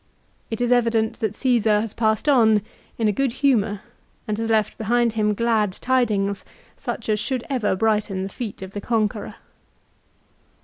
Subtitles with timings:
[0.47, 2.63] 1 It is evident that Caesar has passed on
[2.97, 3.81] in a good humour
[4.27, 6.43] and has left behind him glad tidings,
[6.75, 9.35] such as should ever brighten the feet of the conqueror.